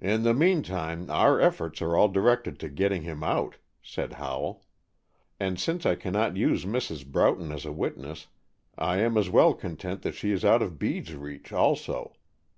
[0.00, 4.64] "In the meantime, our efforts are all directed to getting him out," said Howell.
[5.38, 7.04] "And since I cannot use Mrs.
[7.06, 8.28] Broughton as a witness,
[8.78, 12.16] I am as well content that she is out of Bede's reach, also.